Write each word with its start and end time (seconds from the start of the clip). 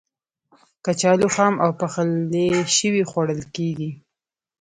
کچالو 0.85 1.27
خام 1.35 1.55
او 1.63 1.69
پخلی 1.81 2.47
شوی 2.77 3.03
خوړل 3.09 3.41
کېږي. 3.55 3.91